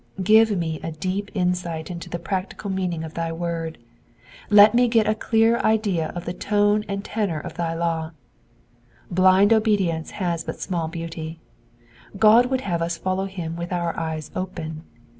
[0.19, 3.77] ^^ Give me a deep insight into the practical meaning of thy word;
[4.49, 8.09] let me get a clear idea of the tone and tenor of thy law.
[9.11, 11.39] Blind obedience has but small beauty;
[12.17, 14.85] God would have us follow him with our eyes open.